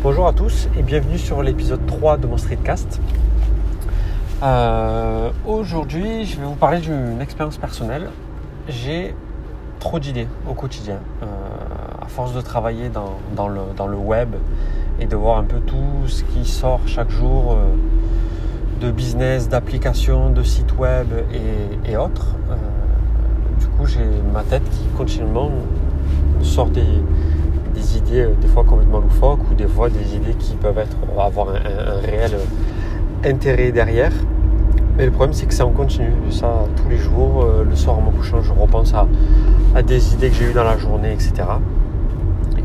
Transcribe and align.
Bonjour 0.00 0.28
à 0.28 0.32
tous 0.32 0.68
et 0.78 0.84
bienvenue 0.84 1.18
sur 1.18 1.42
l'épisode 1.42 1.84
3 1.84 2.18
de 2.18 2.28
mon 2.28 2.36
streetcast. 2.36 3.00
Euh, 4.44 5.30
Aujourd'hui, 5.44 6.24
je 6.24 6.38
vais 6.38 6.46
vous 6.46 6.54
parler 6.54 6.78
d'une 6.78 7.20
expérience 7.20 7.58
personnelle. 7.58 8.08
J'ai 8.68 9.12
trop 9.80 9.98
d'idées 9.98 10.28
au 10.48 10.54
quotidien. 10.54 10.98
Euh, 11.24 11.26
à 12.00 12.06
force 12.06 12.32
de 12.32 12.40
travailler 12.40 12.90
dans, 12.90 13.48
le, 13.48 13.96
web 13.96 14.36
et 15.00 15.06
de 15.06 15.16
voir 15.16 15.38
un 15.38 15.42
peu 15.42 15.58
tout 15.58 16.06
ce 16.06 16.22
qui 16.22 16.48
sort 16.48 16.78
chaque 16.86 17.10
jour 17.10 17.54
euh, 17.54 17.64
de 18.80 18.92
business, 18.92 19.48
d'applications, 19.48 20.30
de 20.30 20.44
sites 20.44 20.78
web 20.78 21.08
et, 21.34 21.90
et 21.90 21.96
autres, 21.96 22.36
du 23.58 23.66
coup, 23.66 23.86
j'ai 23.86 24.06
ma 24.32 24.44
tête 24.44 24.62
qui 24.70 24.84
continuellement 24.96 25.50
sort 26.40 26.68
des, 26.68 26.84
des 27.74 27.96
idées 27.98 28.22
euh, 28.22 28.34
des 28.40 28.48
fois 28.48 28.64
complètement 28.64 29.00
loufoques 29.00 29.50
ou 29.50 29.54
des 29.54 29.66
fois 29.66 29.88
des 29.88 30.14
idées 30.14 30.34
qui 30.34 30.54
peuvent 30.54 30.78
être, 30.78 30.96
avoir 31.18 31.48
un, 31.50 32.00
réel 32.00 32.32
intérêt 33.24 33.72
derrière. 33.72 34.12
Mais 34.96 35.04
le 35.04 35.12
problème, 35.12 35.32
c'est 35.32 35.46
que 35.46 35.54
ça 35.54 35.64
en 35.64 35.70
continue. 35.70 36.12
Ça, 36.30 36.64
tous 36.76 36.88
les 36.88 36.96
jours, 36.96 37.44
euh, 37.44 37.64
le 37.64 37.76
soir 37.76 37.98
en 37.98 38.02
me 38.02 38.10
couchant, 38.10 38.42
je 38.42 38.52
repense 38.52 38.94
à, 38.94 39.06
à 39.74 39.82
des 39.82 40.14
idées 40.14 40.28
que 40.30 40.34
j'ai 40.34 40.50
eues 40.50 40.52
dans 40.52 40.64
la 40.64 40.76
journée, 40.76 41.12
etc. 41.12 41.32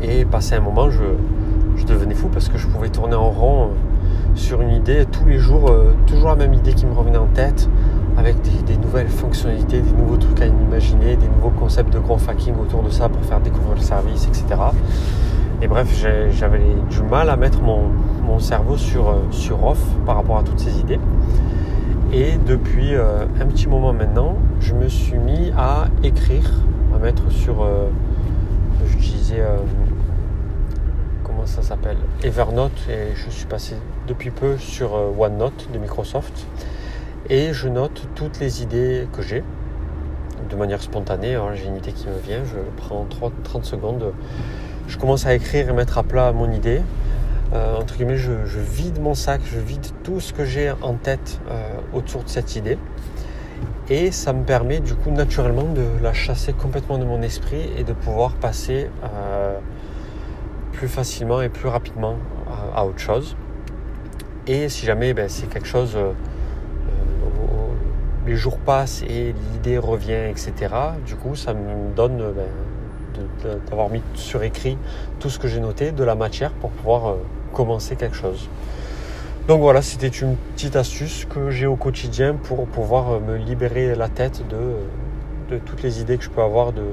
Et 0.02 0.24
passé 0.24 0.56
un 0.56 0.60
moment, 0.60 0.90
je, 0.90 1.02
devenais 1.86 2.14
fou 2.14 2.28
parce 2.28 2.48
que 2.48 2.56
je 2.56 2.66
pouvais 2.66 2.88
tourner 2.88 3.14
en 3.14 3.30
rond 3.30 3.64
euh, 3.64 3.66
sur 4.34 4.62
une 4.62 4.70
idée 4.70 5.04
tous 5.04 5.26
les 5.26 5.38
jours, 5.38 5.70
euh, 5.70 5.94
toujours 6.06 6.30
la 6.30 6.36
même 6.36 6.54
idée 6.54 6.72
qui 6.72 6.86
me 6.86 6.94
revenait 6.94 7.18
en 7.18 7.26
tête, 7.26 7.68
avec 8.16 8.36
des, 8.64 8.76
nouvelles 8.76 9.08
fonctionnalités, 9.08 9.80
des 9.80 9.92
nouveaux 9.92 10.16
trucs 10.16 10.40
à 10.40 10.46
imaginer, 10.46 11.16
des 11.16 11.28
nouveaux 11.28 11.50
concepts 11.50 11.92
de 11.92 11.98
grand 11.98 12.18
hacking 12.28 12.54
autour 12.60 12.82
de 12.82 12.90
ça 12.90 13.08
pour 13.08 13.24
faire 13.24 13.40
découvrir 13.40 13.74
le 13.74 13.80
service, 13.80 14.26
etc. 14.26 14.60
Et 15.62 15.66
bref, 15.66 15.88
j'avais 16.30 16.60
du 16.90 17.02
mal 17.02 17.30
à 17.30 17.36
mettre 17.36 17.60
mon, 17.60 17.90
cerveau 18.38 18.76
sur, 18.76 19.14
sur 19.30 19.64
off 19.64 19.80
par 20.04 20.16
rapport 20.16 20.38
à 20.38 20.42
toutes 20.42 20.58
ces 20.58 20.80
idées. 20.80 20.98
Et 22.16 22.36
depuis 22.46 22.94
euh, 22.94 23.24
un 23.40 23.46
petit 23.46 23.66
moment 23.66 23.92
maintenant, 23.92 24.36
je 24.60 24.72
me 24.72 24.88
suis 24.88 25.18
mis 25.18 25.50
à 25.56 25.86
écrire, 26.04 26.48
à 26.94 26.98
mettre 26.98 27.28
sur, 27.32 27.62
euh, 27.62 27.88
j'utilisais, 28.86 29.40
euh, 29.40 29.56
comment 31.24 31.44
ça 31.44 31.62
s'appelle, 31.62 31.96
Evernote, 32.22 32.70
et 32.88 33.16
je 33.16 33.30
suis 33.30 33.46
passé 33.46 33.74
depuis 34.06 34.30
peu 34.30 34.56
sur 34.58 34.92
OneNote 35.18 35.68
de 35.72 35.78
Microsoft. 35.78 36.46
Et 37.30 37.54
je 37.54 37.68
note 37.68 38.06
toutes 38.14 38.38
les 38.38 38.62
idées 38.62 39.08
que 39.12 39.22
j'ai 39.22 39.42
de 40.50 40.56
manière 40.56 40.82
spontanée. 40.82 41.32
Alors 41.34 41.54
j'ai 41.54 41.66
une 41.66 41.76
idée 41.76 41.92
qui 41.92 42.06
me 42.08 42.18
vient, 42.18 42.44
je 42.44 42.58
prends 42.76 43.06
30, 43.08 43.32
30 43.42 43.64
secondes, 43.64 44.12
je 44.88 44.98
commence 44.98 45.24
à 45.24 45.34
écrire 45.34 45.70
et 45.70 45.72
mettre 45.72 45.96
à 45.96 46.02
plat 46.02 46.32
mon 46.32 46.50
idée. 46.52 46.82
Euh, 47.54 47.76
entre 47.76 47.96
guillemets, 47.96 48.16
je, 48.16 48.32
vide 48.58 49.00
mon 49.00 49.14
sac, 49.14 49.40
je 49.44 49.58
vide 49.58 49.86
tout 50.02 50.20
ce 50.20 50.32
que 50.32 50.44
j'ai 50.44 50.70
en 50.82 50.94
tête 50.94 51.40
euh, 51.50 51.68
autour 51.94 52.24
de 52.24 52.28
cette 52.28 52.56
idée. 52.56 52.78
Et 53.88 54.10
ça 54.10 54.32
me 54.32 54.44
permet 54.44 54.80
du 54.80 54.94
coup 54.94 55.10
naturellement 55.10 55.64
de 55.64 55.84
la 56.02 56.12
chasser 56.12 56.52
complètement 56.52 56.98
de 56.98 57.04
mon 57.04 57.22
esprit 57.22 57.70
et 57.78 57.84
de 57.84 57.92
pouvoir 57.92 58.32
passer 58.32 58.88
euh, 59.04 59.58
plus 60.72 60.88
facilement 60.88 61.42
et 61.42 61.48
plus 61.48 61.68
rapidement 61.68 62.16
à, 62.74 62.84
autre 62.84 62.98
chose. 62.98 63.36
Et 64.46 64.68
si 64.68 64.84
jamais 64.84 65.14
ben, 65.14 65.28
c'est 65.28 65.48
quelque 65.48 65.68
chose, 65.68 65.96
les 68.26 68.36
jours 68.36 68.58
passent 68.58 69.02
et 69.02 69.34
l'idée 69.52 69.78
revient, 69.78 70.30
etc., 70.30 70.52
du 71.06 71.16
coup 71.16 71.34
ça 71.34 71.54
me 71.54 71.94
donne 71.94 72.18
ben, 72.34 73.58
d'avoir 73.68 73.90
mis 73.90 74.02
sur 74.14 74.42
écrit 74.42 74.78
tout 75.20 75.30
ce 75.30 75.38
que 75.38 75.48
j'ai 75.48 75.60
noté, 75.60 75.92
de 75.92 76.04
la 76.04 76.14
matière 76.14 76.50
pour 76.52 76.70
pouvoir 76.70 77.08
euh, 77.08 77.14
commencer 77.52 77.96
quelque 77.96 78.16
chose. 78.16 78.48
Donc 79.46 79.60
voilà, 79.60 79.82
c'était 79.82 80.08
une 80.08 80.36
petite 80.54 80.74
astuce 80.74 81.26
que 81.26 81.50
j'ai 81.50 81.66
au 81.66 81.76
quotidien 81.76 82.34
pour 82.34 82.66
pouvoir 82.66 83.20
me 83.20 83.36
libérer 83.36 83.94
la 83.94 84.08
tête 84.08 84.42
de, 84.48 85.58
toutes 85.66 85.82
les 85.82 86.00
idées 86.00 86.16
que 86.16 86.24
je 86.24 86.30
peux 86.30 86.42
avoir 86.42 86.72
de, 86.72 86.86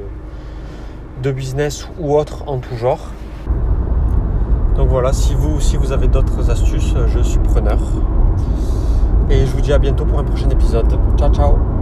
de 1.23 1.31
business 1.31 1.87
ou 1.97 2.15
autres 2.15 2.43
en 2.47 2.57
tout 2.57 2.75
genre. 2.75 3.11
Donc 4.75 4.89
voilà, 4.89 5.13
si 5.13 5.33
vous, 5.33 5.61
si 5.61 5.77
vous 5.77 5.93
avez 5.93 6.07
d'autres 6.07 6.49
astuces, 6.49 6.93
je 7.07 7.19
suis 7.21 7.39
preneur. 7.39 7.79
Et 9.29 9.45
je 9.45 9.51
vous 9.51 9.61
dis 9.61 9.73
à 9.73 9.77
bientôt 9.77 10.05
pour 10.05 10.19
un 10.19 10.23
prochain 10.23 10.49
épisode. 10.49 10.87
Ciao 11.17 11.33
ciao 11.33 11.80